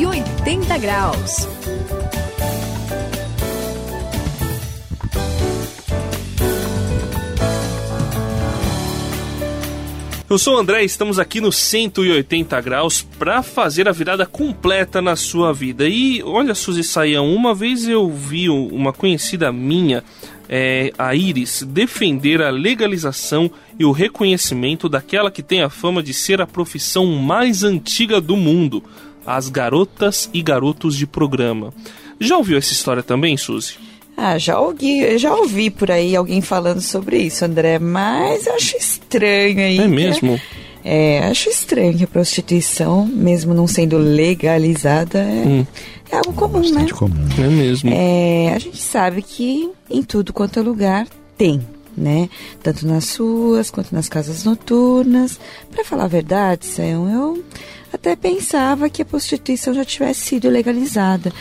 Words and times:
180 0.00 0.78
graus. 0.78 1.46
Eu 10.30 10.38
sou 10.38 10.54
o 10.54 10.58
André, 10.58 10.84
estamos 10.84 11.18
aqui 11.18 11.38
no 11.38 11.52
180 11.52 12.58
graus 12.62 13.02
para 13.02 13.42
fazer 13.42 13.90
a 13.90 13.92
virada 13.92 14.24
completa 14.24 15.02
na 15.02 15.16
sua 15.16 15.52
vida. 15.52 15.86
E 15.86 16.22
olha, 16.22 16.54
Suzy 16.54 16.82
Saião, 16.82 17.34
uma 17.34 17.54
vez 17.54 17.86
eu 17.86 18.08
vi 18.08 18.48
uma 18.48 18.94
conhecida 18.94 19.52
minha, 19.52 20.02
é, 20.48 20.92
a 20.96 21.14
Iris, 21.14 21.62
defender 21.68 22.40
a 22.40 22.48
legalização 22.48 23.50
e 23.78 23.84
o 23.84 23.92
reconhecimento 23.92 24.88
daquela 24.88 25.30
que 25.30 25.42
tem 25.42 25.60
a 25.60 25.68
fama 25.68 26.02
de 26.02 26.14
ser 26.14 26.40
a 26.40 26.46
profissão 26.46 27.04
mais 27.06 27.62
antiga 27.64 28.18
do 28.18 28.36
mundo, 28.36 28.82
as 29.36 29.48
garotas 29.48 30.28
e 30.32 30.42
garotos 30.42 30.96
de 30.96 31.06
programa. 31.06 31.72
Já 32.18 32.36
ouviu 32.36 32.58
essa 32.58 32.72
história 32.72 33.02
também, 33.02 33.36
Suzy? 33.36 33.74
Ah, 34.16 34.36
já 34.36 34.60
ouvi, 34.60 35.16
já 35.18 35.34
ouvi 35.34 35.70
por 35.70 35.90
aí 35.90 36.14
alguém 36.14 36.42
falando 36.42 36.80
sobre 36.80 37.18
isso, 37.18 37.44
André, 37.44 37.78
mas 37.78 38.46
acho 38.46 38.76
estranho 38.76 39.60
aí. 39.60 39.78
É 39.78 39.88
mesmo? 39.88 40.38
É, 40.84 41.20
acho 41.20 41.48
estranho 41.48 41.96
que 41.96 42.04
a 42.04 42.06
prostituição, 42.06 43.06
mesmo 43.06 43.54
não 43.54 43.66
sendo 43.66 43.96
legalizada, 43.96 45.18
é, 45.20 45.44
hum. 45.46 45.66
é 46.10 46.16
algo 46.16 46.32
comum, 46.32 46.60
né? 46.60 46.84
Bastante 46.84 46.92
né? 46.92 46.98
comum. 46.98 47.28
É 47.38 47.48
mesmo. 47.48 47.90
É, 47.92 48.52
a 48.54 48.58
gente 48.58 48.78
sabe 48.78 49.22
que 49.22 49.70
em 49.90 50.02
tudo 50.02 50.32
quanto 50.32 50.58
é 50.58 50.62
lugar 50.62 51.06
tem, 51.38 51.60
né? 51.96 52.28
Tanto 52.62 52.86
nas 52.86 53.16
ruas 53.16 53.70
quanto 53.70 53.94
nas 53.94 54.08
casas 54.08 54.44
noturnas. 54.44 55.38
Para 55.70 55.84
falar 55.84 56.04
a 56.04 56.08
verdade, 56.08 56.66
eu 56.78 57.42
até 57.92 58.14
pensava 58.16 58.88
que 58.88 59.02
a 59.02 59.04
prostituição 59.04 59.74
já 59.74 59.84
tivesse 59.84 60.20
sido 60.20 60.48
legalizada. 60.48 61.32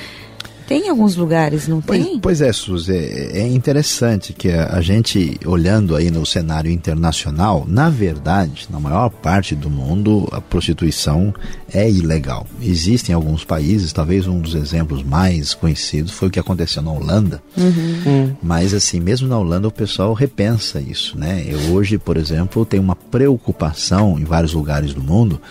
Tem 0.69 0.87
alguns 0.87 1.15
lugares, 1.15 1.67
não 1.67 1.81
pois, 1.81 2.05
tem? 2.05 2.19
Pois 2.19 2.41
é, 2.41 2.53
Suzy, 2.53 2.93
é, 2.93 3.39
é 3.39 3.47
interessante 3.47 4.33
que 4.33 4.51
a, 4.51 4.75
a, 4.75 4.81
gente, 4.81 5.39
olhando 5.43 5.95
aí 5.95 6.11
no 6.11 6.23
cenário 6.23 6.69
internacional, 6.69 7.65
na 7.67 7.89
verdade, 7.89 8.67
na 8.69 8.79
maior 8.79 9.09
parte 9.09 9.55
do 9.55 9.67
mundo, 9.67 10.29
a 10.31 10.39
prostituição 10.39 11.33
é 11.73 11.89
ilegal. 11.89 12.45
Existem 12.61 13.15
alguns 13.15 13.43
países, 13.43 13.91
talvez 13.91 14.27
um 14.27 14.39
dos 14.39 14.53
exemplos 14.53 15.01
mais 15.01 15.55
conhecidos 15.55 16.11
foi 16.11 16.27
o 16.27 16.31
que 16.31 16.39
aconteceu 16.39 16.83
na 16.83 16.91
Holanda. 16.91 17.41
Uhum. 17.57 18.03
Hum. 18.05 18.35
Mas 18.39 18.71
assim, 18.71 18.99
mesmo 18.99 19.27
na 19.27 19.39
Holanda 19.39 19.67
o 19.67 19.71
pessoal 19.71 20.13
repensa 20.13 20.79
isso, 20.79 21.17
né? 21.17 21.47
Eu 21.47 21.73
hoje, 21.73 21.97
por 21.97 22.15
exemplo, 22.15 22.63
tenho 22.63 22.83
uma 22.83 22.95
preocupação 22.95 24.19
em 24.19 24.23
vários 24.23 24.53
lugares 24.53 24.93
do 24.93 25.01
mundo 25.01 25.41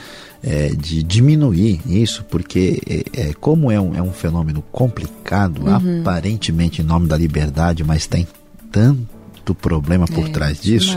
é, 0.42 0.68
de 0.68 1.02
diminuir 1.02 1.80
isso, 1.86 2.24
porque 2.30 2.80
é, 2.86 3.28
é, 3.28 3.32
como 3.34 3.70
é 3.70 3.80
um, 3.80 3.94
é 3.94 4.02
um 4.02 4.12
fenômeno 4.12 4.62
complicado, 4.70 5.62
uhum. 5.62 6.00
aparentemente 6.00 6.82
em 6.82 6.84
nome 6.84 7.08
da 7.08 7.16
liberdade, 7.16 7.82
mas 7.84 8.06
tem 8.06 8.26
tanto 8.70 9.54
problema 9.54 10.06
por 10.06 10.26
é, 10.26 10.30
trás 10.30 10.60
disso. 10.60 10.96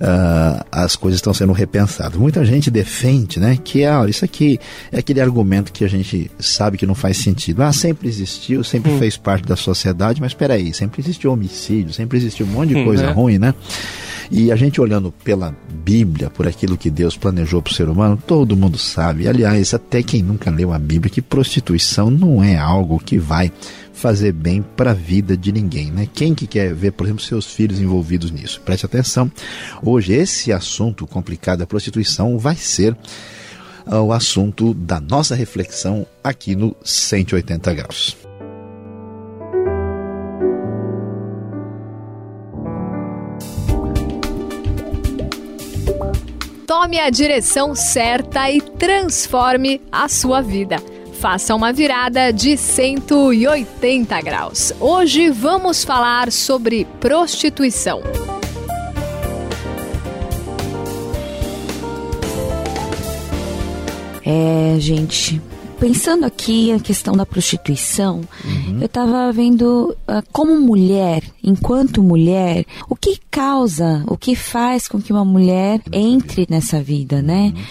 Uh, 0.00 0.64
as 0.70 0.94
coisas 0.94 1.18
estão 1.18 1.34
sendo 1.34 1.52
repensadas. 1.52 2.16
Muita 2.16 2.44
gente 2.44 2.70
defende, 2.70 3.40
né, 3.40 3.58
que 3.62 3.84
ah, 3.84 4.06
isso 4.08 4.24
aqui 4.24 4.60
é 4.92 4.98
aquele 5.00 5.20
argumento 5.20 5.72
que 5.72 5.84
a 5.84 5.88
gente 5.88 6.30
sabe 6.38 6.78
que 6.78 6.86
não 6.86 6.94
faz 6.94 7.16
sentido. 7.16 7.62
Ah, 7.62 7.72
sempre 7.72 8.08
existiu, 8.08 8.62
sempre 8.62 8.92
hum. 8.92 8.98
fez 8.98 9.16
parte 9.16 9.48
da 9.48 9.56
sociedade, 9.56 10.20
mas 10.20 10.30
espera 10.30 10.54
aí, 10.54 10.72
sempre 10.72 11.00
existiu 11.00 11.32
homicídio, 11.32 11.92
sempre 11.92 12.16
existiu 12.16 12.46
um 12.46 12.50
monte 12.50 12.68
de 12.68 12.76
hum, 12.76 12.84
coisa 12.84 13.06
é. 13.06 13.10
ruim, 13.10 13.38
né? 13.38 13.52
E 14.30 14.52
a 14.52 14.56
gente 14.56 14.80
olhando 14.80 15.10
pela 15.24 15.56
Bíblia, 15.84 16.28
por 16.28 16.46
aquilo 16.46 16.76
que 16.76 16.90
Deus 16.90 17.16
planejou 17.16 17.62
para 17.62 17.70
o 17.70 17.74
ser 17.74 17.88
humano, 17.88 18.22
todo 18.26 18.56
mundo 18.56 18.76
sabe, 18.76 19.26
aliás, 19.26 19.72
até 19.72 20.02
quem 20.02 20.22
nunca 20.22 20.50
leu 20.50 20.72
a 20.72 20.78
Bíblia, 20.78 21.10
que 21.10 21.22
prostituição 21.22 22.10
não 22.10 22.44
é 22.44 22.56
algo 22.56 22.98
que 22.98 23.18
vai 23.18 23.50
fazer 23.98 24.32
bem 24.32 24.62
para 24.62 24.92
a 24.92 24.94
vida 24.94 25.36
de 25.36 25.50
ninguém, 25.50 25.90
né? 25.90 26.08
Quem 26.14 26.34
que 26.34 26.46
quer 26.46 26.72
ver, 26.72 26.92
por 26.92 27.04
exemplo, 27.04 27.22
seus 27.22 27.52
filhos 27.52 27.80
envolvidos 27.80 28.30
nisso? 28.30 28.60
Preste 28.60 28.86
atenção. 28.86 29.30
Hoje 29.82 30.12
esse 30.12 30.52
assunto 30.52 31.06
complicado 31.06 31.58
da 31.58 31.66
prostituição 31.66 32.38
vai 32.38 32.54
ser 32.54 32.96
uh, 33.86 33.96
o 33.96 34.12
assunto 34.12 34.72
da 34.72 35.00
nossa 35.00 35.34
reflexão 35.34 36.06
aqui 36.22 36.54
no 36.54 36.76
180 36.84 37.74
graus. 37.74 38.16
Tome 46.64 47.00
a 47.00 47.10
direção 47.10 47.74
certa 47.74 48.48
e 48.48 48.60
transforme 48.60 49.80
a 49.90 50.08
sua 50.08 50.40
vida. 50.40 50.76
Faça 51.20 51.52
uma 51.52 51.72
virada 51.72 52.32
de 52.32 52.56
180 52.56 54.20
graus. 54.20 54.72
Hoje 54.78 55.30
vamos 55.30 55.82
falar 55.82 56.30
sobre 56.30 56.86
prostituição. 57.00 58.02
É, 64.24 64.76
gente, 64.78 65.42
pensando 65.78 66.24
aqui 66.24 66.72
a 66.72 66.80
questão 66.80 67.14
da 67.16 67.24
prostituição, 67.24 68.22
uhum. 68.44 68.78
eu 68.80 68.86
estava 68.86 69.30
vendo 69.32 69.96
uh, 70.08 70.22
como 70.32 70.60
mulher, 70.60 71.22
enquanto 71.42 72.02
mulher, 72.02 72.64
o 72.88 72.96
que 72.96 73.18
causa, 73.30 74.02
o 74.06 74.16
que 74.16 74.34
faz 74.34 74.88
com 74.88 75.00
que 75.00 75.12
uma 75.12 75.24
mulher 75.24 75.80
entre 75.92 76.46
nessa 76.50 76.82
vida, 76.82 77.22
né? 77.22 77.52
Uhum. 77.54 77.62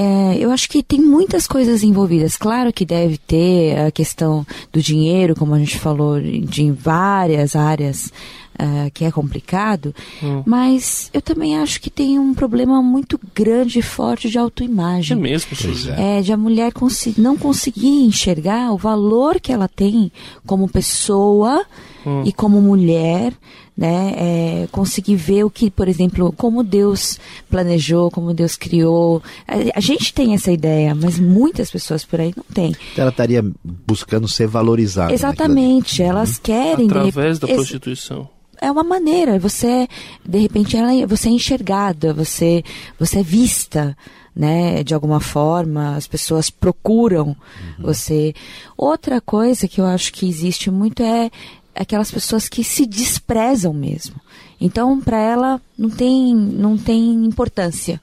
É, 0.00 0.36
eu 0.38 0.50
acho 0.50 0.68
que 0.68 0.82
tem 0.82 1.00
muitas 1.00 1.46
coisas 1.46 1.82
envolvidas. 1.82 2.36
Claro 2.36 2.72
que 2.72 2.84
deve 2.84 3.18
ter 3.18 3.78
a 3.78 3.90
questão 3.90 4.46
do 4.72 4.80
dinheiro, 4.80 5.34
como 5.34 5.54
a 5.54 5.58
gente 5.58 5.78
falou, 5.78 6.20
de 6.20 6.70
várias 6.70 7.56
áreas 7.56 8.12
uh, 8.60 8.90
que 8.92 9.04
é 9.04 9.10
complicado, 9.10 9.94
hum. 10.22 10.42
mas 10.44 11.10
eu 11.12 11.22
também 11.22 11.58
acho 11.58 11.80
que 11.80 11.90
tem 11.90 12.18
um 12.18 12.34
problema 12.34 12.82
muito 12.82 13.18
grande 13.34 13.78
e 13.78 13.82
forte 13.82 14.28
de 14.28 14.38
autoimagem. 14.38 15.16
É 15.16 15.20
mesmo, 15.20 15.50
pois 15.60 15.86
é. 15.86 16.18
é. 16.18 16.22
De 16.22 16.32
a 16.32 16.36
mulher 16.36 16.72
não 17.16 17.36
conseguir 17.36 18.04
enxergar 18.04 18.72
o 18.72 18.76
valor 18.76 19.40
que 19.40 19.52
ela 19.52 19.68
tem 19.68 20.10
como 20.44 20.68
pessoa 20.68 21.64
hum. 22.04 22.22
e 22.24 22.32
como 22.32 22.60
mulher, 22.60 23.32
né? 23.76 24.14
É, 24.16 24.68
conseguir 24.72 25.16
ver 25.16 25.44
o 25.44 25.50
que, 25.50 25.70
por 25.70 25.88
exemplo, 25.88 26.32
como 26.36 26.62
Deus 26.62 27.18
planejou, 27.50 28.10
como 28.10 28.32
Deus 28.32 28.56
criou. 28.56 29.22
A, 29.46 29.78
a, 29.78 29.80
gente 29.80 30.14
tem 30.14 30.34
essa 30.34 30.50
ideia, 30.50 30.94
mas 30.94 31.18
muitas 31.18 31.70
pessoas 31.70 32.04
por 32.04 32.20
aí 32.20 32.32
não 32.36 32.44
têm. 32.54 32.74
Ela 32.96 33.10
estaria 33.10 33.44
buscando 33.64 34.26
ser 34.26 34.46
valorizada. 34.46 35.12
Exatamente, 35.12 36.02
elas 36.02 36.38
querem. 36.38 36.86
Através 36.86 37.38
da 37.38 37.46
prostituição 37.46 38.28
é 38.60 38.70
uma 38.70 38.84
maneira, 38.84 39.38
você 39.38 39.88
de 40.24 40.38
repente 40.38 40.76
ela, 40.76 41.06
você 41.06 41.28
é 41.28 41.32
enxergada, 41.32 42.12
você 42.12 42.62
você 42.98 43.20
é 43.20 43.22
vista, 43.22 43.96
né, 44.34 44.84
de 44.84 44.94
alguma 44.94 45.18
forma, 45.18 45.96
as 45.96 46.06
pessoas 46.06 46.50
procuram 46.50 47.28
uhum. 47.28 47.34
você. 47.78 48.34
Outra 48.76 49.20
coisa 49.20 49.66
que 49.66 49.80
eu 49.80 49.86
acho 49.86 50.12
que 50.12 50.28
existe 50.28 50.70
muito 50.70 51.02
é 51.02 51.30
aquelas 51.74 52.10
pessoas 52.10 52.48
que 52.48 52.62
se 52.62 52.84
desprezam 52.84 53.72
mesmo. 53.72 54.20
Então, 54.60 55.00
para 55.00 55.18
ela 55.18 55.60
não 55.76 55.90
tem 55.90 56.34
não 56.34 56.76
tem 56.76 57.24
importância. 57.24 58.00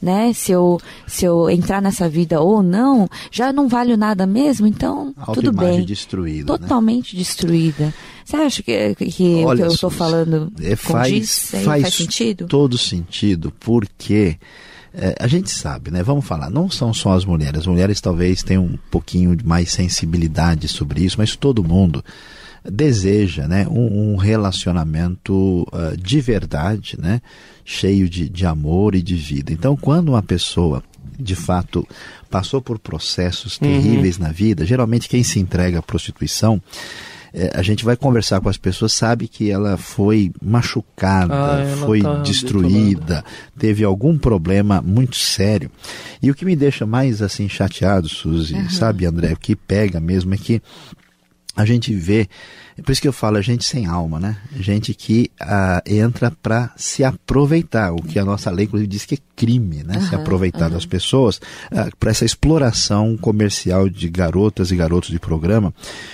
Né? 0.00 0.32
Se 0.32 0.52
eu, 0.52 0.80
se 1.06 1.24
eu 1.24 1.48
entrar 1.48 1.80
nessa 1.80 2.08
vida 2.08 2.40
ou 2.40 2.62
não, 2.62 3.08
já 3.30 3.52
não 3.52 3.66
vale 3.66 3.96
nada 3.96 4.26
mesmo, 4.26 4.66
então 4.66 5.14
tudo 5.32 5.52
bem. 5.52 5.84
destruída. 5.84 6.52
Né? 6.52 6.58
Totalmente 6.58 7.14
né? 7.14 7.18
destruída. 7.18 7.94
Você 8.24 8.36
acha 8.36 8.62
que, 8.62 8.94
que 8.94 9.44
Olha, 9.44 9.54
o 9.54 9.56
que 9.56 9.62
eu 9.62 9.74
estou 9.74 9.90
falando 9.90 10.52
é, 10.60 10.76
faz, 10.76 11.50
faz, 11.50 11.64
faz 11.64 11.94
sentido? 11.94 12.46
Todo 12.46 12.76
sentido, 12.76 13.52
porque 13.58 14.36
é, 14.92 15.14
a 15.20 15.26
gente 15.26 15.50
sabe, 15.50 15.90
né? 15.90 16.02
Vamos 16.02 16.24
falar, 16.24 16.48
não 16.48 16.70
são 16.70 16.92
só 16.94 17.12
as 17.12 17.24
mulheres. 17.24 17.60
As 17.60 17.66
mulheres 17.66 18.00
talvez 18.00 18.42
tenham 18.42 18.64
um 18.64 18.78
pouquinho 18.90 19.36
mais 19.44 19.70
sensibilidade 19.70 20.68
sobre 20.68 21.04
isso, 21.04 21.16
mas 21.18 21.36
todo 21.36 21.62
mundo 21.62 22.02
deseja 22.70 23.46
né, 23.46 23.66
um, 23.68 24.12
um 24.12 24.16
relacionamento 24.16 25.66
uh, 25.72 25.96
de 25.96 26.20
verdade, 26.20 26.96
né, 26.98 27.20
cheio 27.64 28.08
de, 28.08 28.28
de 28.28 28.46
amor 28.46 28.94
e 28.94 29.02
de 29.02 29.16
vida. 29.16 29.52
Então, 29.52 29.76
quando 29.76 30.10
uma 30.10 30.22
pessoa 30.22 30.82
de 31.18 31.34
fato 31.34 31.86
passou 32.30 32.60
por 32.60 32.78
processos 32.78 33.54
uhum. 33.54 33.68
terríveis 33.68 34.16
uhum. 34.16 34.24
na 34.24 34.32
vida, 34.32 34.66
geralmente 34.66 35.08
quem 35.08 35.22
se 35.22 35.38
entrega 35.38 35.78
à 35.78 35.82
prostituição 35.82 36.60
é, 37.38 37.52
a 37.54 37.60
gente 37.60 37.84
vai 37.84 37.98
conversar 37.98 38.40
com 38.40 38.48
as 38.48 38.56
pessoas, 38.56 38.94
sabe 38.94 39.28
que 39.28 39.50
ela 39.50 39.76
foi 39.76 40.32
machucada, 40.42 41.34
ah, 41.34 41.76
foi 41.84 42.00
tá 42.00 42.22
destruída, 42.22 43.22
teve 43.58 43.84
algum 43.84 44.16
problema 44.16 44.80
muito 44.80 45.16
sério. 45.16 45.70
E 46.22 46.30
o 46.30 46.34
que 46.34 46.46
me 46.46 46.56
deixa 46.56 46.86
mais 46.86 47.20
assim 47.20 47.46
chateado, 47.46 48.08
Suzy, 48.08 48.54
uhum. 48.54 48.70
sabe, 48.70 49.04
André, 49.04 49.34
o 49.34 49.36
que 49.36 49.54
pega 49.54 50.00
mesmo 50.00 50.32
é 50.32 50.38
que 50.38 50.62
a 51.56 51.64
gente 51.64 51.94
vê, 51.94 52.28
é 52.76 52.82
por 52.82 52.92
isso 52.92 53.00
que 53.00 53.08
eu 53.08 53.12
falo, 53.12 53.38
a 53.38 53.40
gente 53.40 53.64
sem 53.64 53.86
alma, 53.86 54.20
né? 54.20 54.36
Gente 54.54 54.92
que 54.92 55.30
uh, 55.40 55.80
entra 55.86 56.30
para 56.30 56.70
se 56.76 57.02
aproveitar, 57.02 57.92
o 57.92 58.02
que 58.02 58.18
a 58.18 58.24
nossa 58.24 58.50
lei, 58.50 58.66
inclusive, 58.66 58.86
diz 58.86 59.06
que 59.06 59.14
é 59.14 59.18
crime, 59.34 59.82
né? 59.82 59.96
Uhum, 59.96 60.06
se 60.06 60.14
aproveitar 60.14 60.66
uhum. 60.66 60.72
das 60.72 60.84
pessoas, 60.84 61.36
uh, 61.72 61.96
para 61.98 62.10
essa 62.10 62.26
exploração 62.26 63.16
comercial 63.16 63.88
de 63.88 64.06
garotas 64.10 64.70
e 64.70 64.76
garotos 64.76 65.08
de 65.08 65.18
programa. 65.18 65.72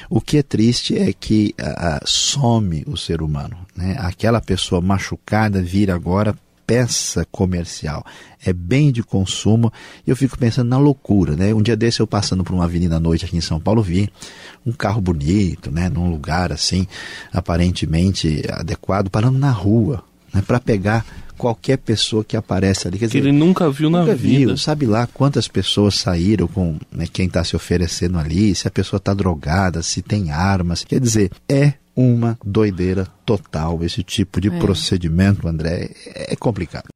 O 0.09 0.21
que 0.21 0.39
é 0.39 0.43
triste 0.43 0.97
é 0.97 1.13
que 1.13 1.53
uh, 1.61 2.07
some 2.07 2.85
o 2.87 2.97
ser 2.97 3.21
humano, 3.21 3.57
né? 3.75 3.97
Aquela 3.99 4.41
pessoa 4.41 4.81
machucada 4.81 5.61
vira 5.61 5.93
agora 5.93 6.37
peça 6.73 7.27
comercial, 7.31 8.03
é 8.43 8.51
bem 8.51 8.91
de 8.91 9.03
consumo. 9.03 9.71
Eu 10.07 10.17
fico 10.17 10.39
pensando 10.39 10.71
na 10.71 10.79
loucura, 10.79 11.37
né? 11.37 11.53
Um 11.53 11.61
dia 11.61 11.77
desse 11.77 12.01
eu 12.01 12.07
passando 12.07 12.43
por 12.43 12.55
uma 12.55 12.65
avenida 12.65 12.97
à 12.97 13.01
noite 13.01 13.27
aqui 13.27 13.37
em 13.37 13.43
São 13.43 13.61
Paulo, 13.61 13.83
vi 13.83 14.11
um 14.65 14.73
carro 14.73 14.99
bonito, 14.99 15.71
né? 15.71 15.91
Num 15.91 16.11
lugar 16.11 16.51
assim, 16.51 16.87
aparentemente 17.31 18.43
adequado, 18.49 19.11
parando 19.11 19.39
na 19.39 19.51
rua, 19.51 20.03
né? 20.33 20.43
Para 20.47 20.59
pegar 20.59 21.05
qualquer 21.43 21.77
pessoa 21.77 22.23
que 22.23 22.37
aparece 22.37 22.87
ali. 22.87 23.01
Quer 23.01 23.07
que 23.07 23.19
dizer, 23.19 23.29
ele 23.29 23.37
nunca 23.37 23.69
viu 23.69 23.91
nunca 23.91 24.07
na 24.07 24.15
viu, 24.15 24.39
vida. 24.39 24.57
Sabe 24.57 24.87
lá 24.87 25.09
quantas 25.09 25.49
pessoas 25.49 25.97
saíram 25.97 26.47
com 26.47 26.79
né, 26.93 27.05
quem 27.13 27.27
está 27.27 27.43
se 27.43 27.57
oferecendo 27.57 28.17
ali, 28.17 28.55
se 28.55 28.69
a 28.69 28.71
pessoa 28.71 28.99
está 28.99 29.13
drogada, 29.13 29.83
se 29.83 30.03
tem 30.03 30.31
armas. 30.31 30.85
Quer 30.85 31.01
dizer, 31.01 31.33
é 31.49 31.73
uma 31.97 32.39
doideira 32.47 33.09
total. 33.27 33.83
Esse 33.83 34.05
tipo 34.05 34.41
de 34.41 34.51
é. 34.51 34.59
procedimento, 34.61 35.49
André, 35.49 35.91
é 36.07 36.37
complicado. 36.37 36.87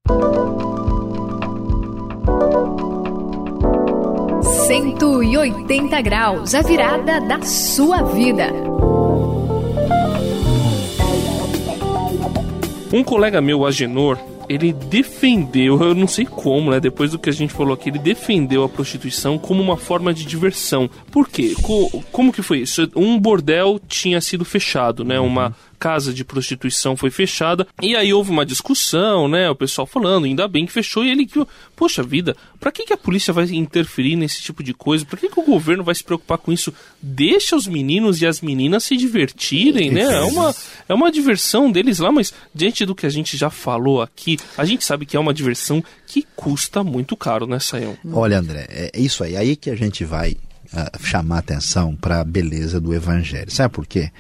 Cento 4.69 5.25
e 5.25 5.37
oitenta 5.37 6.01
graus, 6.01 6.55
a 6.55 6.63
virada 6.63 7.21
da 7.21 7.43
sua 7.43 8.05
vida. 8.05 8.53
Um 12.93 13.03
colega 13.03 13.41
meu, 13.41 13.67
Agenor, 13.67 14.17
ele 14.49 14.73
defendeu, 14.73 15.81
eu 15.83 15.95
não 15.95 16.07
sei 16.07 16.25
como, 16.25 16.71
né? 16.71 16.81
Depois 16.81 17.11
do 17.11 17.19
que 17.19 17.31
a 17.31 17.33
gente 17.33 17.53
falou 17.53 17.75
aqui, 17.75 17.89
ele 17.89 17.99
defendeu 17.99 18.65
a 18.65 18.69
prostituição 18.69 19.39
como 19.39 19.63
uma 19.63 19.77
forma 19.77 20.13
de 20.13 20.25
diversão. 20.25 20.89
Por 21.11 21.29
quê? 21.29 21.55
Co 21.63 22.03
como 22.13 22.33
que 22.33 22.43
foi 22.43 22.61
isso? 22.61 22.89
Um 22.95 23.19
bordel 23.19 23.81
tinha 23.89 24.21
sido 24.21 24.45
fechado, 24.45 25.05
né? 25.05 25.19
Uma 25.21 25.55
casa 25.79 26.13
de 26.13 26.25
prostituição 26.25 26.97
foi 26.97 27.11
fechada. 27.11 27.67
E 27.83 27.95
aí 27.95 28.13
houve 28.13 28.31
uma 28.31 28.45
discussão, 28.45 29.29
né? 29.29 29.49
O 29.51 29.55
pessoal 29.55 29.87
falando, 29.87 30.25
ainda 30.25 30.49
bem 30.49 30.67
que 30.67 30.73
fechou. 30.73 31.05
E 31.05 31.11
ele 31.11 31.27
que, 31.27 31.45
poxa 31.75 32.03
vida, 32.03 32.37
pra 32.59 32.73
que, 32.73 32.85
que 32.85 32.93
a 32.93 32.97
polícia 32.97 33.33
vai 33.33 33.45
interferir 33.47 34.17
nesse 34.17 34.43
tipo 34.43 34.63
de 34.63 34.75
coisa? 34.75 35.05
Pra 35.05 35.19
que, 35.19 35.29
que 35.29 35.41
o 35.41 35.45
governo 35.45 35.85
vai 35.85 35.95
se 35.95 36.03
preocupar 36.03 36.39
com 36.39 36.53
isso? 36.53 36.73
Deixa 37.01 37.55
os 37.55 37.67
meninos 37.67 38.21
e 38.21 38.27
as 38.27 38.41
meninas 38.41 38.85
se 38.85 38.97
divertirem, 38.97 39.91
né? 39.91 40.03
É 40.03 40.23
uma, 40.23 40.55
é 40.89 40.95
uma 40.95 41.11
diversão 41.11 41.71
deles 41.71 41.99
lá, 41.99 42.11
mas 42.11 42.33
diante 42.55 42.85
do 42.85 42.95
que 42.95 43.07
a 43.07 43.11
gente 43.11 43.37
já 43.37 43.51
falou 43.51 44.03
aqui, 44.03 44.39
a 44.57 44.65
gente 44.65 44.85
sabe 44.85 45.07
que 45.07 45.17
é 45.17 45.21
uma 45.21 45.35
diversão 45.35 45.83
que 46.07 46.27
custa 46.35 46.83
muito 46.83 47.17
caro, 47.17 47.47
né, 47.47 47.59
Sayão? 47.59 47.97
Olha, 48.13 48.39
André, 48.39 48.67
é 48.69 48.91
isso 48.99 49.23
aí. 49.23 49.37
Aí 49.37 49.57
que 49.57 49.71
a 49.71 49.77
gente 49.77 50.05
vai 50.05 50.37
chamar 51.01 51.39
atenção 51.39 51.95
para 51.95 52.21
a 52.21 52.25
beleza 52.25 52.81
do 52.81 52.95
Evangelho. 52.95 53.51
Sabe 53.51 53.73
por 53.75 53.87
quê? 53.87 54.11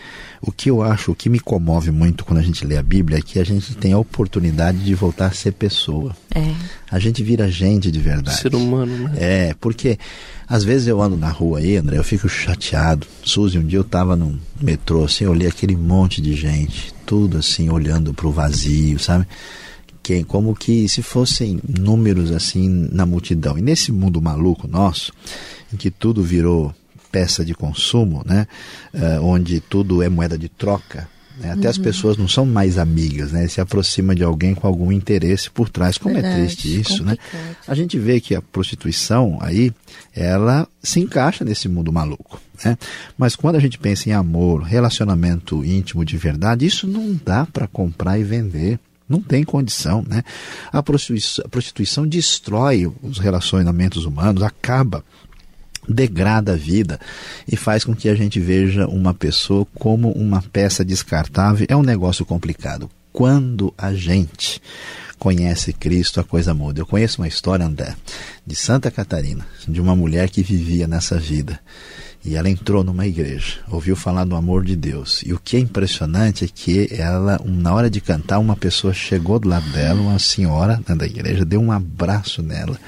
O 0.40 0.52
que 0.52 0.70
eu 0.70 0.82
acho, 0.82 1.12
o 1.12 1.14
que 1.14 1.28
me 1.28 1.40
comove 1.40 1.90
muito 1.90 2.24
quando 2.24 2.38
a 2.38 2.42
gente 2.42 2.64
lê 2.64 2.76
a 2.76 2.82
Bíblia 2.82 3.18
é 3.18 3.22
que 3.22 3.38
a 3.38 3.44
gente 3.44 3.74
tem 3.74 3.92
a 3.92 3.98
oportunidade 3.98 4.78
de 4.78 4.94
voltar 4.94 5.26
a 5.26 5.32
ser 5.32 5.52
pessoa. 5.52 6.14
É. 6.34 6.54
A 6.90 6.98
gente 6.98 7.22
vira 7.22 7.50
gente 7.50 7.90
de 7.90 7.98
verdade. 7.98 8.38
Ser 8.38 8.54
humano, 8.54 9.08
né? 9.08 9.12
É, 9.16 9.54
porque 9.60 9.98
às 10.48 10.62
vezes 10.62 10.86
eu 10.86 11.02
ando 11.02 11.16
na 11.16 11.28
rua 11.28 11.58
aí, 11.58 11.76
André, 11.76 11.98
eu 11.98 12.04
fico 12.04 12.28
chateado. 12.28 13.06
Suzy, 13.24 13.58
um 13.58 13.66
dia 13.66 13.78
eu 13.78 13.82
estava 13.82 14.14
no 14.14 14.38
metrô, 14.60 15.04
assim, 15.04 15.24
eu 15.24 15.32
olhei 15.32 15.48
aquele 15.48 15.76
monte 15.76 16.22
de 16.22 16.34
gente, 16.34 16.94
tudo 17.04 17.38
assim, 17.38 17.68
olhando 17.68 18.14
para 18.14 18.26
o 18.28 18.30
vazio, 18.30 18.98
sabe? 18.98 19.26
Que, 20.02 20.22
como 20.22 20.54
que 20.54 20.88
se 20.88 21.02
fossem 21.02 21.60
números 21.68 22.30
assim 22.30 22.88
na 22.92 23.04
multidão. 23.04 23.58
E 23.58 23.62
nesse 23.62 23.90
mundo 23.90 24.22
maluco 24.22 24.68
nosso, 24.68 25.12
em 25.72 25.76
que 25.76 25.90
tudo 25.90 26.22
virou 26.22 26.74
peça 27.10 27.44
de 27.44 27.54
consumo, 27.54 28.22
né? 28.26 28.46
Uh, 28.92 29.24
onde 29.24 29.60
tudo 29.60 30.02
é 30.02 30.08
moeda 30.08 30.36
de 30.36 30.48
troca. 30.48 31.08
Né? 31.38 31.52
Até 31.52 31.64
uhum. 31.64 31.70
as 31.70 31.78
pessoas 31.78 32.16
não 32.16 32.26
são 32.26 32.46
mais 32.46 32.78
amigas, 32.78 33.32
né? 33.32 33.46
Se 33.48 33.60
aproxima 33.60 34.14
de 34.14 34.22
alguém 34.22 34.54
com 34.54 34.66
algum 34.66 34.90
interesse 34.90 35.50
por 35.50 35.68
trás. 35.68 35.98
Como 35.98 36.16
é 36.16 36.22
Verdade, 36.22 36.42
é 36.42 36.46
triste 36.46 36.80
isso, 36.80 37.04
né? 37.04 37.16
complicado. 37.16 37.42
né? 37.42 37.56
A 37.68 37.74
gente 37.74 37.98
vê 37.98 38.20
que 38.20 38.34
a 38.34 38.42
prostituição 38.42 39.38
aí, 39.40 39.72
ela 40.14 40.66
se 40.82 41.00
encaixa 41.00 41.44
nesse 41.44 41.68
mundo 41.68 41.92
maluco. 41.92 42.40
Né? 42.64 42.76
Mas 43.18 43.36
quando 43.36 43.56
a 43.56 43.60
gente 43.60 43.78
pensa 43.78 44.08
em 44.08 44.12
amor, 44.12 44.62
relacionamento 44.62 45.64
íntimo 45.64 46.04
de 46.04 46.16
verdade, 46.16 46.66
isso 46.66 46.86
não 46.86 47.18
dá 47.24 47.46
para 47.46 47.66
comprar 47.66 48.18
e 48.18 48.24
vender. 48.24 48.78
Não 49.08 49.20
tem 49.20 49.44
condição, 49.44 50.04
né? 50.04 50.24
A 50.72 50.82
prostituição, 50.82 51.44
a 51.46 51.48
prostituição 51.48 52.04
destrói 52.04 52.92
os 53.00 53.20
relacionamentos 53.20 54.04
humanos, 54.04 54.42
acaba 54.42 55.04
degrada 55.88 56.52
a 56.52 56.56
vida 56.56 56.98
e 57.46 57.56
faz 57.56 57.84
com 57.84 57.94
que 57.94 58.08
a 58.08 58.14
gente 58.14 58.40
veja 58.40 58.86
uma 58.86 59.14
pessoa 59.14 59.66
como 59.74 60.10
uma 60.12 60.42
peça 60.42 60.84
descartável. 60.84 61.66
É 61.68 61.76
um 61.76 61.82
negócio 61.82 62.24
complicado. 62.24 62.90
Quando 63.12 63.72
a 63.78 63.94
gente 63.94 64.60
conhece 65.18 65.72
Cristo, 65.72 66.20
a 66.20 66.24
coisa 66.24 66.52
muda. 66.52 66.80
Eu 66.80 66.86
conheço 66.86 67.20
uma 67.20 67.28
história, 67.28 67.64
André, 67.64 67.94
de 68.46 68.54
Santa 68.54 68.90
Catarina, 68.90 69.46
de 69.66 69.80
uma 69.80 69.96
mulher 69.96 70.28
que 70.28 70.42
vivia 70.42 70.86
nessa 70.86 71.18
vida. 71.18 71.58
E 72.24 72.34
ela 72.34 72.50
entrou 72.50 72.82
numa 72.82 73.06
igreja, 73.06 73.60
ouviu 73.70 73.94
falar 73.94 74.24
do 74.24 74.34
amor 74.34 74.64
de 74.64 74.74
Deus. 74.74 75.22
E 75.24 75.32
o 75.32 75.38
que 75.38 75.56
é 75.56 75.60
impressionante 75.60 76.44
é 76.44 76.48
que 76.52 76.88
ela, 76.92 77.40
na 77.44 77.72
hora 77.72 77.88
de 77.88 78.00
cantar, 78.00 78.40
uma 78.40 78.56
pessoa 78.56 78.92
chegou 78.92 79.38
do 79.38 79.48
lado 79.48 79.70
dela, 79.70 80.00
uma 80.00 80.18
senhora 80.18 80.80
da 80.86 81.06
igreja, 81.06 81.44
deu 81.44 81.60
um 81.60 81.70
abraço 81.70 82.42
nela 82.42 82.78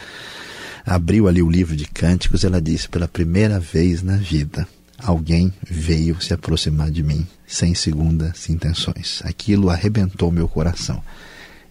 abriu 0.89 1.29
ali 1.29 1.43
o 1.43 1.51
livro 1.51 1.77
de 1.77 1.85
cânticos, 1.85 2.45
ela 2.45 2.61
disse: 2.61 2.89
pela 2.89 3.07
primeira 3.07 3.61
vez 3.61 4.03
na 4.03 4.17
vida, 4.17 4.67
alguém 4.99 5.53
veio 5.69 6.21
se 6.21 6.33
aproximar 6.33 6.91
de 6.91 7.03
mim 7.03 7.27
sem 7.47 7.75
segundas 7.75 8.49
intenções. 8.49 9.21
Aquilo 9.25 9.71
arrebentou 9.71 10.33
meu 10.33 10.49
coração. 10.49 11.03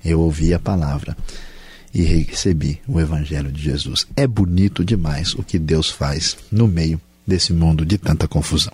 Eu 0.05 0.19
ouvi 0.19 0.53
a 0.53 0.59
palavra 0.59 1.17
e 1.93 2.03
recebi 2.03 2.79
o 2.87 2.99
Evangelho 2.99 3.51
de 3.51 3.61
Jesus. 3.61 4.05
É 4.15 4.27
bonito 4.27 4.85
demais 4.85 5.33
o 5.33 5.43
que 5.43 5.57
Deus 5.57 5.89
faz 5.89 6.37
no 6.51 6.67
meio 6.67 7.01
desse 7.25 7.51
mundo 7.51 7.85
de 7.85 7.97
tanta 7.97 8.27
confusão. 8.27 8.71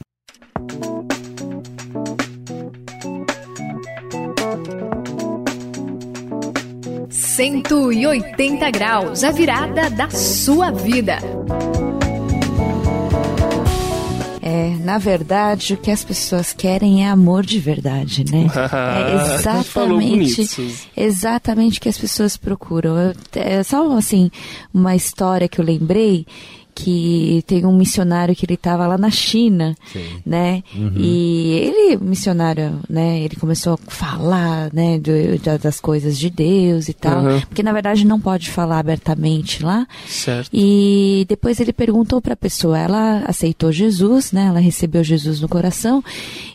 180 7.36 8.70
graus, 8.70 9.24
a 9.24 9.32
virada 9.32 9.90
da 9.90 10.08
sua 10.12 10.70
vida. 10.70 11.18
É, 14.40 14.76
na 14.84 15.00
verdade, 15.00 15.74
o 15.74 15.78
que 15.78 15.90
as 15.90 16.04
pessoas 16.04 16.54
querem 16.54 17.04
é 17.04 17.10
amor 17.10 17.44
de 17.44 17.60
verdade, 17.60 18.24
né? 18.32 18.46
é 18.54 19.36
exatamente, 19.36 20.78
exatamente 20.96 21.80
o 21.80 21.82
que 21.82 21.90
as 21.90 21.98
pessoas 21.98 22.38
procuram. 22.38 23.16
É 23.34 23.64
só 23.64 23.92
assim 23.98 24.30
uma 24.72 24.96
história 24.96 25.48
que 25.48 25.60
eu 25.60 25.66
lembrei 25.66 26.28
que 26.74 27.44
tem 27.46 27.66
um 27.66 27.76
missionário 27.76 28.36
que 28.36 28.46
ele 28.46 28.56
estava 28.56 28.88
lá 28.88 28.98
na 28.98 29.10
China, 29.10 29.76
Sim. 29.92 30.06
né? 30.26 30.64
Uhum. 30.76 30.94
E 30.98 31.52
ele, 31.54 31.98
missionário, 31.98 32.80
né? 32.90 33.20
Ele 33.20 33.36
começou 33.36 33.74
a 33.74 33.92
falar, 33.92 34.72
né? 34.74 34.98
De, 34.98 35.38
das 35.60 35.80
coisas 35.80 36.18
de 36.18 36.30
Deus 36.30 36.90
e 36.90 36.94
tal, 36.94 37.24
uhum. 37.24 37.42
porque 37.42 37.64
na 37.64 37.74
verdade 37.74 38.06
não 38.06 38.20
pode 38.20 38.50
falar 38.50 38.80
abertamente 38.80 39.64
lá. 39.64 39.88
Certo. 40.08 40.50
E 40.54 41.26
depois 41.28 41.60
ele 41.60 41.74
perguntou 41.74 42.22
para 42.22 42.34
a 42.34 42.38
pessoa, 42.38 42.78
ela 42.78 43.24
aceitou 43.28 43.72
Jesus, 43.72 44.32
né? 44.32 44.48
Ela 44.48 44.60
recebeu 44.60 45.04
Jesus 45.04 45.40
no 45.40 45.48
coração 45.48 46.04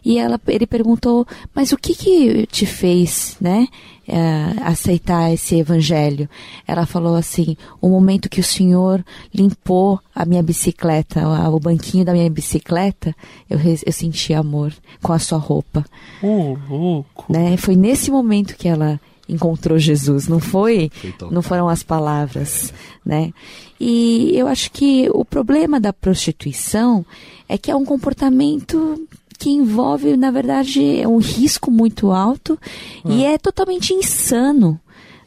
e 0.05 0.19
ela, 0.19 0.41
ele 0.49 0.67
perguntou, 0.67 1.27
mas 1.55 1.73
o 1.73 1.77
que 1.77 1.95
que 1.95 2.47
te 2.47 2.67
fez, 2.67 3.37
né? 3.41 3.69
Uh, 4.09 4.63
aceitar 4.65 5.33
esse 5.33 5.57
evangelho. 5.57 6.29
Ela 6.67 6.87
falou 6.87 7.15
assim: 7.15 7.57
o 7.81 7.89
momento 7.89 8.29
que 8.29 8.41
o 8.41 8.45
Senhor 8.45 9.05
limpou 9.33 10.01
a 10.15 10.25
minha 10.25 10.43
bicicleta, 10.43 11.23
o 11.49 11.61
banquinho 11.61 12.05
da 12.05 12.13
minha 12.13 12.31
bicicleta, 12.31 13.15
eu, 13.49 13.59
eu 13.59 13.93
senti 13.93 14.33
amor 14.33 14.73
com 15.03 15.13
a 15.13 15.19
sua 15.19 15.39
roupa. 15.39 15.85
Oh, 16.23 16.57
louco. 16.69 17.27
Né? 17.29 17.57
Foi 17.57 17.77
nesse 17.77 18.11
momento 18.11 18.57
que 18.57 18.69
ela 18.69 19.01
encontrou 19.29 19.79
Jesus, 19.79 20.27
não 20.27 20.41
foi? 20.41 20.91
Não 21.31 21.43
foram 21.43 21.69
as 21.69 21.83
palavras, 21.83 22.73
né? 23.05 23.31
E 23.79 24.33
eu 24.35 24.49
acho 24.49 24.71
que 24.71 25.09
o 25.13 25.25
problema 25.25 25.79
da 25.79 25.93
prostituição 25.93 27.05
é 27.47 27.59
que 27.59 27.71
é 27.71 27.77
um 27.77 27.85
comportamento 27.85 29.07
que 29.39 29.51
envolve, 29.51 30.17
na 30.17 30.31
verdade, 30.31 31.07
um 31.07 31.19
risco 31.19 31.71
muito 31.71 32.11
alto 32.11 32.59
e 33.05 33.25
ah. 33.25 33.31
é 33.33 33.39
totalmente 33.39 33.95
insano, 33.95 34.81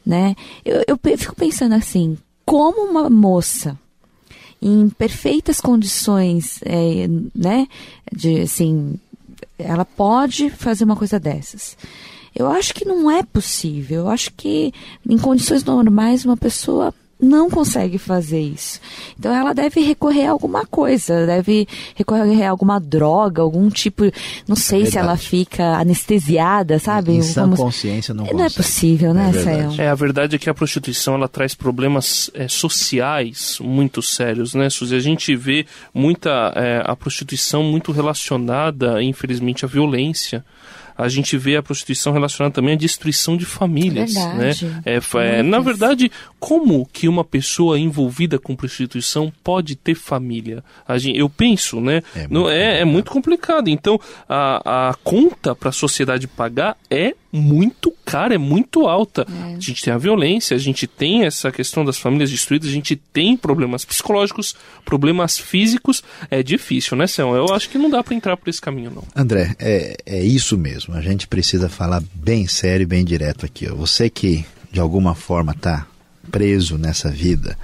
né? 0.04 0.36
Eu, 0.64 0.84
eu 0.86 1.18
fico 1.18 1.34
pensando 1.34 1.74
assim, 1.74 2.18
como 2.44 2.82
uma 2.82 3.08
moça 3.08 3.78
em 4.60 4.88
perfeitas 4.90 5.60
condições, 5.60 6.60
é, 6.64 7.08
né, 7.34 7.66
de 8.12 8.42
assim 8.42 9.00
ela 9.58 9.84
pode 9.84 10.50
fazer 10.50 10.84
uma 10.84 10.96
coisa 10.96 11.18
dessas. 11.18 11.76
Eu 12.34 12.50
acho 12.50 12.74
que 12.74 12.84
não 12.84 13.10
é 13.10 13.22
possível. 13.22 14.02
Eu 14.02 14.08
acho 14.08 14.32
que 14.32 14.72
em 15.08 15.18
condições 15.18 15.64
normais 15.64 16.24
uma 16.24 16.36
pessoa 16.36 16.94
não 17.22 17.48
consegue 17.48 17.98
fazer 17.98 18.40
isso. 18.40 18.80
Então 19.16 19.32
ela 19.32 19.54
deve 19.54 19.80
recorrer 19.80 20.26
a 20.26 20.32
alguma 20.32 20.66
coisa, 20.66 21.24
deve 21.24 21.68
recorrer 21.94 22.42
a 22.42 22.50
alguma 22.50 22.80
droga, 22.80 23.40
algum 23.40 23.70
tipo, 23.70 24.10
não 24.48 24.56
sei 24.56 24.82
é 24.82 24.86
se 24.86 24.98
ela 24.98 25.16
fica 25.16 25.76
anestesiada, 25.76 26.80
sabe? 26.80 27.12
Em 27.12 27.22
sã 27.22 27.42
Vamos... 27.42 27.60
consciência 27.60 28.12
não, 28.12 28.24
não 28.24 28.44
é 28.44 28.50
possível, 28.50 29.14
né, 29.14 29.30
é 29.78 29.84
É, 29.84 29.88
a 29.88 29.94
verdade 29.94 30.34
é 30.34 30.38
que 30.38 30.50
a 30.50 30.54
prostituição 30.54 31.14
ela 31.14 31.28
traz 31.28 31.54
problemas 31.54 32.28
é, 32.34 32.48
sociais 32.48 33.58
muito 33.60 34.02
sérios, 34.02 34.52
né, 34.54 34.68
Suzy? 34.68 34.96
A 34.96 35.00
gente 35.00 35.36
vê 35.36 35.64
muita 35.94 36.52
é, 36.56 36.82
a 36.84 36.96
prostituição 36.96 37.62
muito 37.62 37.92
relacionada, 37.92 39.00
infelizmente, 39.00 39.64
à 39.64 39.68
violência 39.68 40.44
a 41.02 41.08
gente 41.08 41.36
vê 41.36 41.56
a 41.56 41.62
prostituição 41.62 42.12
relacionada 42.12 42.54
também 42.54 42.74
à 42.74 42.76
destruição 42.76 43.36
de 43.36 43.44
famílias. 43.44 44.14
Verdade. 44.14 44.64
Né? 44.66 44.72
É, 44.84 45.00
é, 45.18 45.42
na 45.42 45.58
verdade, 45.58 46.10
como 46.38 46.88
que 46.92 47.08
uma 47.08 47.24
pessoa 47.24 47.78
envolvida 47.78 48.38
com 48.38 48.56
prostituição 48.56 49.32
pode 49.42 49.76
ter 49.76 49.94
família? 49.94 50.62
Gente, 50.96 51.18
eu 51.18 51.28
penso, 51.28 51.80
né? 51.80 52.02
É 52.14 52.26
muito, 52.28 52.48
é, 52.48 52.80
é 52.80 52.84
muito 52.84 53.10
complicado. 53.10 53.68
Então, 53.68 54.00
a, 54.28 54.90
a 54.90 54.94
conta 54.94 55.54
para 55.54 55.70
a 55.70 55.72
sociedade 55.72 56.26
pagar 56.26 56.76
é 56.90 57.14
muito 57.32 57.91
cara, 58.12 58.34
é 58.34 58.38
muito 58.38 58.86
alta. 58.86 59.26
É. 59.26 59.54
A 59.54 59.60
gente 59.60 59.82
tem 59.82 59.92
a 59.92 59.96
violência, 59.96 60.54
a 60.54 60.60
gente 60.60 60.86
tem 60.86 61.24
essa 61.24 61.50
questão 61.50 61.82
das 61.82 61.96
famílias 61.96 62.30
destruídas, 62.30 62.68
a 62.68 62.72
gente 62.72 62.94
tem 62.94 63.38
problemas 63.38 63.86
psicológicos, 63.86 64.54
problemas 64.84 65.38
físicos. 65.38 66.04
É 66.30 66.42
difícil, 66.42 66.94
né, 66.94 67.06
Céu? 67.06 67.34
Eu 67.34 67.54
acho 67.54 67.70
que 67.70 67.78
não 67.78 67.88
dá 67.88 68.04
para 68.04 68.14
entrar 68.14 68.36
por 68.36 68.50
esse 68.50 68.60
caminho, 68.60 68.90
não. 68.90 69.04
André, 69.16 69.56
é, 69.58 69.96
é 70.04 70.22
isso 70.22 70.58
mesmo. 70.58 70.94
A 70.94 71.00
gente 71.00 71.26
precisa 71.26 71.70
falar 71.70 72.02
bem 72.14 72.46
sério 72.46 72.82
e 72.82 72.86
bem 72.86 73.02
direto 73.02 73.46
aqui. 73.46 73.66
Ó. 73.66 73.74
Você 73.76 74.10
que 74.10 74.44
de 74.70 74.80
alguma 74.80 75.14
forma 75.14 75.52
está 75.52 75.86
preso 76.30 76.76
nessa 76.76 77.10
vida, 77.10 77.56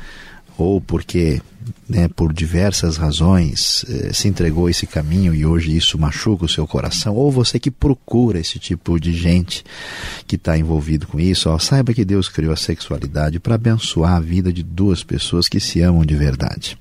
ou 0.59 0.81
porque 0.81 1.41
né, 1.89 2.09
por 2.09 2.33
diversas 2.33 2.97
razões 2.97 3.85
eh, 3.89 4.13
se 4.13 4.27
entregou 4.27 4.67
a 4.67 4.71
esse 4.71 4.87
caminho 4.87 5.35
e 5.35 5.47
hoje 5.47 5.77
isso 5.77 5.99
machuca 5.99 6.45
o 6.45 6.49
seu 6.49 6.67
coração, 6.67 7.15
ou 7.15 7.31
você 7.31 7.59
que 7.59 7.71
procura 7.71 8.41
esse 8.41 8.59
tipo 8.59 8.99
de 8.99 9.13
gente 9.13 9.65
que 10.27 10.37
está 10.37 10.59
envolvido 10.59 11.07
com 11.07 11.21
isso, 11.21 11.49
ó, 11.49 11.59
saiba 11.59 11.95
que 11.95 12.05
Deus 12.05 12.29
criou 12.29 12.53
a 12.53 12.57
sexualidade 12.57 13.39
para 13.39 13.55
abençoar 13.55 14.17
a 14.17 14.21
vida 14.21 14.53
de 14.53 14.63
duas 14.63 15.05
pessoas 15.05 15.49
que 15.49 15.61
se 15.61 15.81
amam 15.81 16.05
de 16.05 16.17
verdade. 16.17 16.77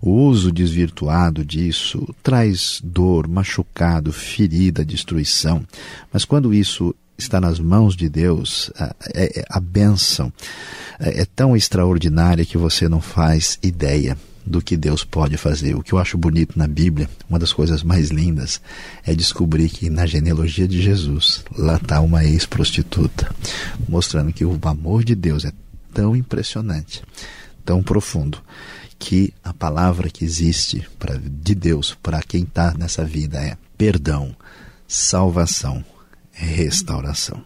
O 0.00 0.10
uso 0.10 0.50
desvirtuado 0.50 1.44
disso 1.44 2.12
traz 2.22 2.80
dor, 2.82 3.28
machucado, 3.28 4.12
ferida, 4.12 4.84
destruição, 4.84 5.64
mas 6.12 6.24
quando 6.24 6.52
isso 6.52 6.94
está 7.16 7.40
nas 7.40 7.58
mãos 7.58 7.96
de 7.96 8.08
Deus, 8.08 8.70
a, 8.78 8.94
é, 9.14 9.40
é, 9.40 9.44
a 9.48 9.60
bênção 9.60 10.32
é, 10.98 11.22
é 11.22 11.24
tão 11.24 11.56
extraordinária 11.56 12.44
que 12.44 12.58
você 12.58 12.88
não 12.88 13.00
faz 13.00 13.58
ideia 13.62 14.16
do 14.44 14.60
que 14.60 14.76
Deus 14.76 15.04
pode 15.04 15.36
fazer. 15.36 15.74
O 15.74 15.82
que 15.82 15.92
eu 15.92 15.98
acho 15.98 16.18
bonito 16.18 16.58
na 16.58 16.66
Bíblia, 16.66 17.08
uma 17.28 17.38
das 17.38 17.52
coisas 17.52 17.82
mais 17.82 18.10
lindas, 18.10 18.60
é 19.04 19.14
descobrir 19.14 19.68
que 19.68 19.88
na 19.88 20.04
genealogia 20.04 20.66
de 20.66 20.82
Jesus, 20.82 21.44
lá 21.56 21.76
está 21.76 22.00
uma 22.00 22.24
ex-prostituta, 22.24 23.34
mostrando 23.88 24.32
que 24.32 24.44
o 24.44 24.58
amor 24.62 25.04
de 25.04 25.14
Deus 25.14 25.44
é 25.44 25.52
tão 25.94 26.16
impressionante, 26.16 27.02
tão 27.64 27.82
profundo, 27.82 28.38
que 28.98 29.32
a 29.42 29.52
palavra 29.52 30.08
que 30.08 30.24
existe 30.24 30.88
pra, 30.98 31.16
de 31.16 31.54
Deus 31.54 31.96
para 32.02 32.22
quem 32.22 32.42
está 32.42 32.74
nessa 32.74 33.04
vida 33.04 33.38
é 33.38 33.56
perdão, 33.76 34.34
salvação, 34.86 35.84
restauração. 36.32 37.42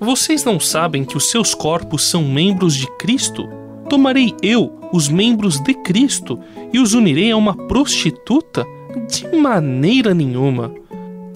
Vocês 0.00 0.44
não 0.44 0.58
sabem 0.58 1.04
que 1.04 1.16
os 1.16 1.30
seus 1.30 1.54
corpos 1.54 2.08
são 2.08 2.24
membros 2.24 2.74
de 2.74 2.86
Cristo? 2.98 3.48
Tomarei 3.88 4.34
eu 4.42 4.78
os 4.92 5.08
membros 5.08 5.60
de 5.60 5.74
Cristo 5.74 6.38
e 6.72 6.78
os 6.78 6.94
unirei 6.94 7.30
a 7.30 7.36
uma 7.36 7.56
prostituta? 7.68 8.64
De 9.08 9.36
maneira 9.36 10.12
nenhuma. 10.12 10.72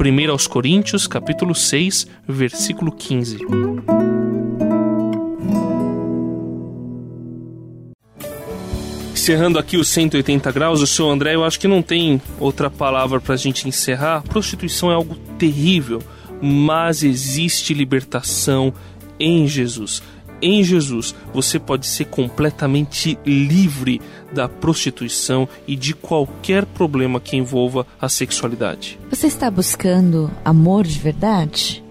1 0.01 0.31
aos 0.31 0.47
Coríntios, 0.47 1.07
capítulo 1.07 1.55
6, 1.55 2.07
versículo 2.27 2.91
15. 2.91 3.39
Encerrando 9.25 9.59
aqui 9.59 9.79
os 9.79 9.89
180 9.89 10.53
graus, 10.53 10.83
o 10.83 10.87
seu 10.87 11.09
André, 11.09 11.35
eu 11.35 11.45
acho 11.45 11.59
que 11.59 11.67
não 11.67 11.81
tem 11.81 12.21
outra 12.39 12.69
palavra 12.69 13.19
para 13.19 13.33
a 13.33 13.39
gente 13.39 13.67
encerrar. 13.67 14.23
Prostituição 14.23 14.91
é 14.91 14.95
algo 14.95 15.17
terrível, 15.39 16.03
mas 16.43 17.03
existe 17.03 17.73
libertação 17.73 18.71
em 19.19 19.47
Jesus. 19.49 20.03
Em 20.43 20.63
Jesus, 20.63 21.15
você 21.33 21.59
pode 21.59 21.87
ser 21.87 22.05
completamente 22.05 23.19
livre 23.25 23.99
da 24.31 24.47
prostituição 24.47 25.49
e 25.67 25.75
de 25.75 25.95
qualquer 25.95 26.67
problema 26.67 27.19
que 27.19 27.35
envolva 27.35 27.87
a 27.99 28.11
sexualidade. 28.11 29.01
Você 29.09 29.27
está 29.27 29.51
buscando 29.51 30.31
amor 30.45 30.85
de 30.87 30.99
verdade? 30.99 31.83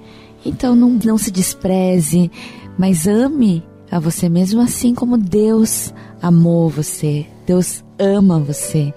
Então 0.46 0.76
não, 0.76 0.92
não 1.04 1.18
se 1.18 1.32
despreze, 1.32 2.30
mas 2.78 3.08
ame 3.08 3.64
a 3.94 4.00
você 4.00 4.28
mesmo 4.28 4.60
assim 4.60 4.96
como 4.96 5.20
Deus 5.20 5.94
amou 6.20 6.68
você, 6.68 7.28
Deus 7.46 7.84
ama 8.00 8.40
você. 8.40 8.92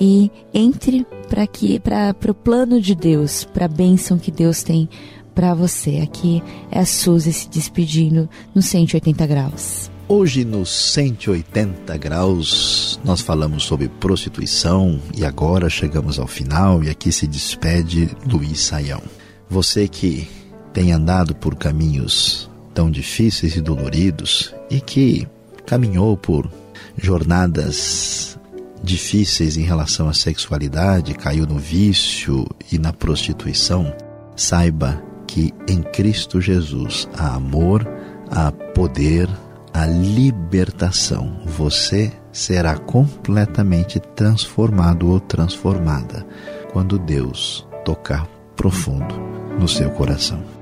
E 0.00 0.32
entre 0.52 1.06
para 1.28 1.46
que 1.46 1.78
para 1.78 2.16
o 2.28 2.34
plano 2.34 2.80
de 2.80 2.92
Deus, 2.92 3.44
para 3.44 3.66
a 3.66 3.68
bênção 3.68 4.18
que 4.18 4.32
Deus 4.32 4.64
tem 4.64 4.88
para 5.32 5.54
você. 5.54 6.00
Aqui 6.00 6.42
é 6.72 6.80
a 6.80 6.84
Suzy 6.84 7.32
se 7.32 7.48
despedindo 7.48 8.28
no 8.52 8.60
180 8.60 9.24
graus. 9.28 9.88
Hoje 10.08 10.44
no 10.44 10.66
180 10.66 11.96
graus 11.96 12.98
nós 13.04 13.20
falamos 13.20 13.62
sobre 13.62 13.88
prostituição 13.88 15.00
e 15.16 15.24
agora 15.24 15.70
chegamos 15.70 16.18
ao 16.18 16.26
final 16.26 16.82
e 16.82 16.90
aqui 16.90 17.12
se 17.12 17.28
despede 17.28 18.10
Luiz 18.26 18.58
Saião. 18.58 19.02
Você 19.48 19.86
que 19.86 20.28
tem 20.72 20.90
andado 20.90 21.32
por 21.32 21.54
caminhos 21.54 22.50
tão 22.74 22.90
difíceis 22.90 23.56
e 23.56 23.60
doloridos 23.60 24.54
e 24.70 24.80
que 24.80 25.26
caminhou 25.66 26.16
por 26.16 26.50
jornadas 26.96 28.38
difíceis 28.82 29.56
em 29.56 29.62
relação 29.62 30.08
à 30.08 30.14
sexualidade, 30.14 31.14
caiu 31.14 31.46
no 31.46 31.58
vício 31.58 32.46
e 32.70 32.78
na 32.78 32.92
prostituição, 32.92 33.94
saiba 34.34 35.02
que 35.26 35.54
em 35.68 35.82
Cristo 35.82 36.40
Jesus 36.40 37.08
há 37.16 37.34
amor, 37.34 37.86
há 38.30 38.50
poder, 38.50 39.28
há 39.72 39.86
libertação. 39.86 41.40
Você 41.46 42.12
será 42.32 42.76
completamente 42.76 44.00
transformado 44.00 45.08
ou 45.08 45.20
transformada 45.20 46.26
quando 46.72 46.98
Deus 46.98 47.66
tocar 47.84 48.26
profundo 48.56 49.14
no 49.58 49.68
seu 49.68 49.90
coração. 49.90 50.61